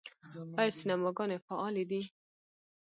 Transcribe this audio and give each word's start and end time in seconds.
آیا 0.59 0.71
سینماګانې 0.77 1.37
فعالې 1.45 1.83
دي؟ 1.89 2.01